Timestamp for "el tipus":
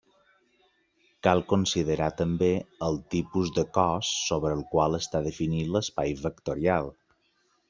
2.87-3.53